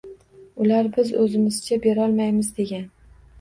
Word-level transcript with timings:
Ular 0.63 0.89
biz 0.95 1.11
o‘zimizcha 1.25 1.79
berolmaymiz 1.85 2.51
degan 2.63 2.83